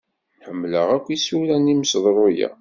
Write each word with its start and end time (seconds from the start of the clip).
Ḥemmleɣ 0.45 0.87
akk 0.97 1.07
isura 1.15 1.57
n 1.57 1.69
yimseḍru-a. 1.71 2.47